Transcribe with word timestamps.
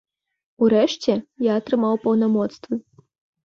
Урэшце, 0.67 1.13
я 1.51 1.59
атрымаў 1.61 2.03
паўнамоцтвы. 2.09 2.83